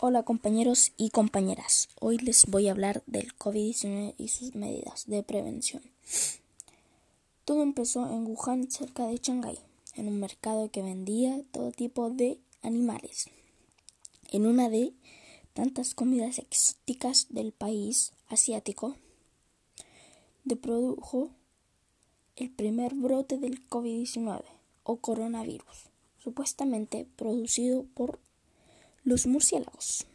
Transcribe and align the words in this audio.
Hola 0.00 0.22
compañeros 0.22 0.92
y 0.96 1.10
compañeras, 1.10 1.88
hoy 2.00 2.18
les 2.18 2.46
voy 2.46 2.68
a 2.68 2.70
hablar 2.70 3.02
del 3.08 3.36
COVID-19 3.36 4.14
y 4.16 4.28
sus 4.28 4.54
medidas 4.54 5.08
de 5.08 5.24
prevención. 5.24 5.82
Todo 7.44 7.64
empezó 7.64 8.08
en 8.08 8.24
Wuhan, 8.24 8.70
cerca 8.70 9.08
de 9.08 9.16
Shanghái, 9.16 9.58
en 9.96 10.06
un 10.06 10.20
mercado 10.20 10.70
que 10.70 10.82
vendía 10.82 11.42
todo 11.50 11.72
tipo 11.72 12.10
de 12.10 12.38
animales. 12.62 13.26
En 14.30 14.46
una 14.46 14.68
de 14.68 14.92
tantas 15.52 15.96
comidas 15.96 16.38
exóticas 16.38 17.26
del 17.30 17.50
país 17.50 18.12
asiático, 18.28 18.94
de 20.44 20.54
produjo 20.54 21.30
el 22.36 22.50
primer 22.50 22.94
brote 22.94 23.36
del 23.36 23.68
COVID-19 23.68 24.44
o 24.84 24.98
coronavirus, 24.98 25.88
supuestamente 26.22 27.04
producido 27.16 27.82
por 27.94 28.20
los 29.08 29.26
murciélagos. 29.26 30.06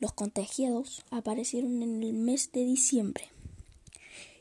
Los 0.00 0.12
contagiados 0.12 1.04
aparecieron 1.10 1.80
en 1.82 2.02
el 2.02 2.12
mes 2.12 2.50
de 2.50 2.64
diciembre 2.64 3.30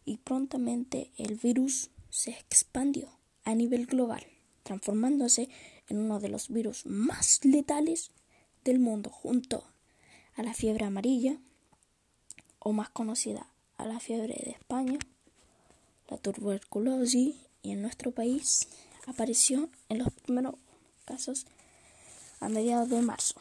y 0.06 0.18
prontamente 0.18 1.12
el 1.18 1.36
virus 1.36 1.92
se 2.10 2.32
expandió 2.32 3.10
a 3.44 3.54
nivel 3.54 3.86
global, 3.86 4.26
transformándose 4.64 5.50
en 5.88 6.00
uno 6.00 6.20
de 6.20 6.30
los 6.30 6.50
virus 6.50 6.88
más 6.88 7.46
letales 7.46 8.12
del 8.64 8.80
mundo 8.80 9.12
junto 9.12 9.64
a 10.36 10.42
la 10.42 10.56
fiebre 10.56 10.86
amarilla 10.86 11.38
o 12.58 12.74
más 12.74 12.90
conocida 12.90 13.48
a 13.78 13.86
la 13.86 14.00
fiebre 14.00 14.34
de 14.44 14.52
España, 14.52 14.98
la 16.10 16.18
tuberculosis 16.18 17.36
y 17.62 17.72
en 17.72 17.84
nuestro 17.84 18.12
país 18.12 18.68
apareció 19.06 19.70
en 19.90 20.00
los 20.00 20.12
primeros 20.12 20.56
casos 21.06 21.46
a 22.44 22.50
mediados 22.50 22.90
de 22.90 23.02
marzo, 23.02 23.36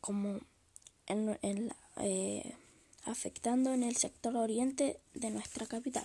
como 0.00 0.40
en, 1.06 1.38
eh, 1.98 2.56
afectando 3.04 3.72
en 3.72 3.84
el 3.84 3.96
sector 3.96 4.36
oriente 4.36 4.98
de 5.14 5.30
nuestra 5.30 5.66
capital, 5.66 6.04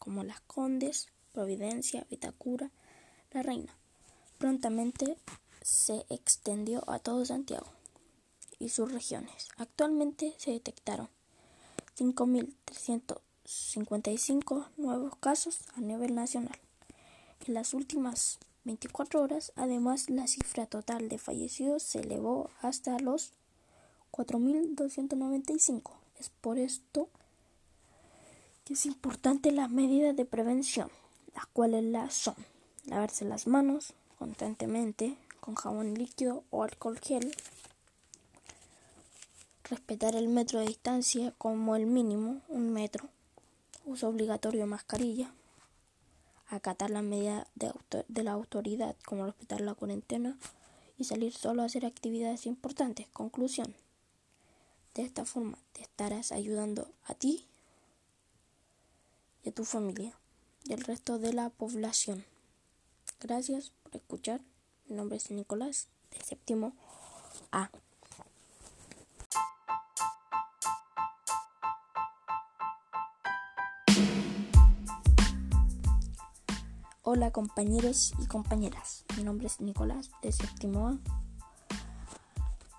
como 0.00 0.24
Las 0.24 0.40
Condes, 0.40 1.06
Providencia, 1.32 2.04
Vitacura, 2.10 2.72
La 3.30 3.44
Reina. 3.44 3.76
Prontamente 4.38 5.16
se 5.62 6.04
extendió 6.10 6.82
a 6.90 6.98
todo 6.98 7.24
Santiago 7.24 7.68
y 8.58 8.70
sus 8.70 8.90
regiones. 8.90 9.46
Actualmente 9.58 10.34
se 10.36 10.50
detectaron 10.50 11.08
5.355 11.96 14.66
nuevos 14.78 15.14
casos 15.18 15.60
a 15.76 15.80
nivel 15.80 16.16
nacional. 16.16 16.58
En 17.46 17.54
las 17.54 17.72
últimas 17.72 18.40
24 18.66 19.22
horas. 19.22 19.52
Además, 19.56 20.10
la 20.10 20.26
cifra 20.26 20.66
total 20.66 21.08
de 21.08 21.18
fallecidos 21.18 21.82
se 21.82 22.00
elevó 22.00 22.50
hasta 22.60 22.98
los 22.98 23.32
4.295. 24.10 25.92
Es 26.18 26.30
por 26.40 26.58
esto 26.58 27.08
que 28.64 28.74
es 28.74 28.84
importante 28.84 29.52
las 29.52 29.70
medidas 29.70 30.16
de 30.16 30.24
prevención, 30.24 30.90
las 31.34 31.46
cuales 31.46 31.84
las 31.84 32.14
son 32.14 32.34
lavarse 32.86 33.24
las 33.24 33.46
manos 33.46 33.94
constantemente 34.18 35.16
con 35.40 35.54
jabón 35.54 35.94
líquido 35.94 36.42
o 36.50 36.64
alcohol 36.64 36.98
gel, 36.98 37.32
respetar 39.64 40.16
el 40.16 40.28
metro 40.28 40.58
de 40.58 40.66
distancia 40.66 41.32
como 41.38 41.76
el 41.76 41.86
mínimo, 41.86 42.40
un 42.48 42.72
metro, 42.72 43.08
uso 43.84 44.08
obligatorio 44.08 44.60
de 44.60 44.66
mascarilla, 44.66 45.30
acatar 46.48 46.90
las 46.90 47.02
medidas 47.02 47.46
de, 47.54 48.22
la 48.22 48.32
autoridad, 48.32 48.96
como 49.04 49.26
respetar 49.26 49.60
la 49.60 49.74
cuarentena 49.74 50.36
y 50.98 51.04
salir 51.04 51.32
solo 51.32 51.62
a 51.62 51.66
hacer 51.66 51.84
actividades 51.84 52.46
importantes. 52.46 53.08
Conclusión. 53.12 53.74
De 54.94 55.02
esta 55.02 55.24
forma 55.24 55.58
te 55.72 55.82
estarás 55.82 56.32
ayudando 56.32 56.88
a 57.04 57.14
ti 57.14 57.46
y 59.44 59.50
a 59.50 59.52
tu 59.52 59.64
familia 59.64 60.14
y 60.64 60.72
al 60.72 60.80
resto 60.80 61.18
de 61.18 61.32
la 61.32 61.50
población. 61.50 62.24
Gracias 63.20 63.72
por 63.82 63.96
escuchar. 63.96 64.40
Mi 64.88 64.96
nombre 64.96 65.16
es 65.18 65.30
Nicolás, 65.30 65.88
de 66.10 66.24
séptimo 66.24 66.72
A. 67.52 67.70
Hola 77.16 77.30
compañeros 77.30 78.12
y 78.20 78.26
compañeras, 78.26 79.06
mi 79.16 79.24
nombre 79.24 79.46
es 79.46 79.62
Nicolás 79.62 80.10
de 80.20 80.32
séptimo 80.32 80.88
A. 80.88 80.98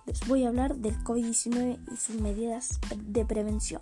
Les 0.05 0.27
voy 0.27 0.43
a 0.43 0.49
hablar 0.49 0.75
del 0.75 0.95
COVID-19 1.03 1.79
y 1.91 1.97
sus 1.97 2.21
medidas 2.21 2.79
de 2.95 3.25
prevención. 3.25 3.81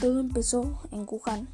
Todo 0.00 0.18
empezó 0.18 0.80
en 0.90 1.06
Wuhan, 1.08 1.48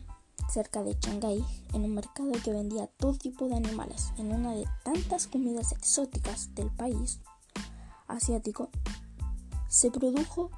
cerca 0.49 0.83
de 0.83 0.97
Shanghái, 0.99 1.45
en 1.75 1.85
un 1.85 1.95
mercado 1.95 2.33
que 2.43 2.55
vendía 2.55 2.87
todo 2.87 3.13
tipo 3.13 3.49
de 3.49 3.57
animales. 3.57 4.15
En 4.17 4.33
una 4.33 4.53
de 4.53 4.65
tantas 4.83 5.27
comidas 5.27 5.73
exóticas 5.73 6.55
del 6.55 6.71
país 6.71 7.21
asiático, 8.09 8.71
se 9.69 9.91
produjo 9.91 10.51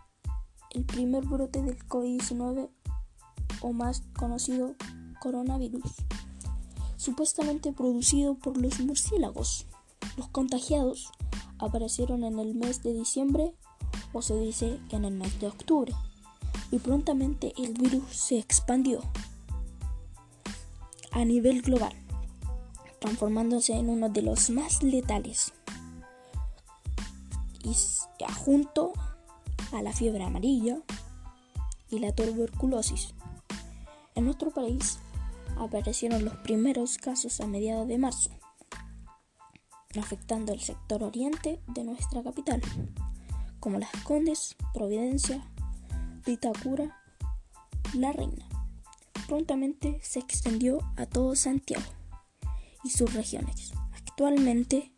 el 0.71 0.85
primer 0.85 1.27
brote 1.27 1.61
del 1.61 1.77
COVID-19 1.89 2.71
o 3.63 3.73
más 3.73 4.05
conocido 4.17 4.77
coronavirus 5.21 6.05
supuestamente 6.99 7.73
producido 7.73 8.35
por 8.35 8.59
los 8.59 8.79
murciélagos. 8.81 9.65
Los 10.19 10.29
contagiados 10.29 11.11
aparecieron 11.59 12.23
en 12.25 12.39
el 12.39 12.55
mes 12.55 12.83
de 12.83 12.93
diciembre 12.93 13.55
o 14.13 14.21
se 14.21 14.39
dice 14.39 14.79
que 14.91 14.97
en 14.97 15.07
el 15.07 15.15
mes 15.15 15.41
de 15.41 15.47
octubre 15.47 15.95
y 16.71 16.79
prontamente 16.79 17.55
el 17.57 17.73
virus 17.73 18.05
se 18.15 18.39
expandió 18.39 19.01
a 21.13 21.25
nivel 21.25 21.63
global, 21.63 21.95
transformándose 22.99 23.73
en 23.73 23.89
uno 23.89 24.11
de 24.11 24.21
los 24.21 24.51
más 24.51 24.83
letales 24.83 25.55
junto 28.49 28.93
a 29.73 29.83
la 29.83 29.93
fiebre 29.93 30.25
amarilla 30.25 30.79
y 31.91 31.99
la 31.99 32.13
tuberculosis. 32.13 33.15
En 34.15 34.25
nuestro 34.25 34.51
país 34.51 34.99
aparecieron 35.59 36.25
los 36.25 36.37
primeros 36.37 36.99
casos 36.99 37.41
a 37.41 37.47
mediados 37.47 37.89
de 37.89 37.99
marzo, 37.99 38.31
afectando 39.99 40.53
el 40.53 40.61
sector 40.61 41.03
oriente 41.03 41.61
de 41.69 41.85
nuestra 41.85 42.23
capital, 42.23 42.61
como 43.61 43.79
Las 43.79 43.91
Condes, 44.05 44.57
Providencia, 44.73 45.43
Vitacura, 46.25 46.97
La 47.95 48.13
Reina. 48.13 48.49
Prontamente 49.27 49.99
se 50.03 50.21
extendió 50.21 50.79
a 50.97 51.05
todo 51.07 51.35
Santiago 51.37 51.85
y 52.85 52.91
sus 52.91 53.13
regiones. 53.15 53.73
Actualmente 53.95 54.93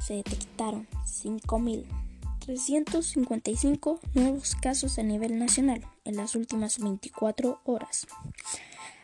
se 0.00 0.14
detectaron 0.14 0.86
5.355 1.04 3.98
nuevos 4.14 4.54
casos 4.54 4.98
a 4.98 5.02
nivel 5.02 5.38
nacional 5.38 5.84
en 6.04 6.16
las 6.16 6.34
últimas 6.36 6.78
24 6.78 7.60
horas. 7.64 8.06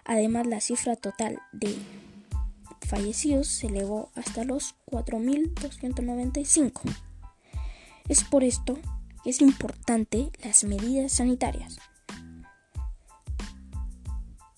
Además, 0.04 0.46
la 0.46 0.60
cifra 0.60 0.96
total 0.96 1.40
de 1.52 1.76
fallecidos 2.86 3.48
se 3.48 3.68
elevó 3.68 4.10
hasta 4.14 4.44
los 4.44 4.74
4.295. 4.86 6.82
Es 8.08 8.24
por 8.24 8.44
esto 8.44 8.78
que 9.22 9.30
es 9.30 9.40
importante 9.40 10.30
las 10.42 10.64
medidas 10.64 11.12
sanitarias, 11.12 11.78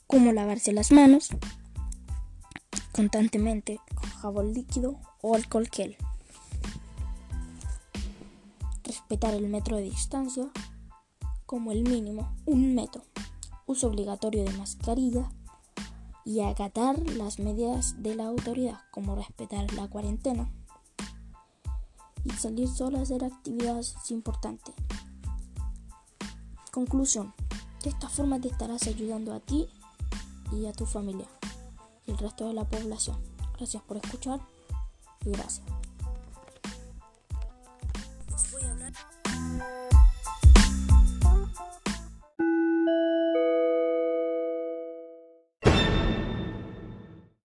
como 0.07 0.33
lavarse 0.33 0.73
las 0.73 0.91
manos 0.91 1.29
constantemente 2.93 3.79
con 3.95 4.09
jabón 4.11 4.55
líquido 4.55 4.99
o 5.21 5.35
alcohol 5.35 5.69
gel, 5.71 5.97
respetar 8.85 9.35
el 9.35 9.49
metro 9.49 9.77
de 9.77 9.83
distancia 9.83 10.49
como 11.45 11.73
el 11.73 11.83
mínimo 11.83 12.35
un 12.47 12.75
metro 12.75 13.05
uso 13.67 13.89
obligatorio 13.89 14.45
de 14.45 14.53
mascarilla 14.53 15.31
y 16.25 16.41
acatar 16.41 16.99
las 17.13 17.39
medidas 17.39 18.03
de 18.03 18.15
la 18.15 18.27
autoridad, 18.27 18.81
como 18.91 19.15
respetar 19.15 19.73
la 19.75 19.89
cuarentena 19.89 20.51
y 22.25 22.31
salir 22.31 22.69
solo 22.69 22.99
a 22.99 23.03
hacer 23.03 23.25
actividades 23.25 23.95
importantes. 24.11 24.75
Conclusión. 26.73 27.35
De 27.83 27.91
esta 27.91 28.09
forma 28.09 28.41
te 28.41 28.49
estarás 28.49 28.87
ayudando 28.87 29.35
a 29.35 29.41
ti 29.41 29.69
y 30.53 30.67
a 30.67 30.73
tu 30.73 30.87
familia 30.87 31.27
y 32.07 32.13
el 32.13 32.19
resto 32.19 32.49
de 32.49 32.55
la 32.55 32.65
población. 32.65 33.19
Gracias 33.59 33.83
por 33.83 33.99
escuchar 33.99 34.41
y 35.25 35.31
gracias. 35.31 35.74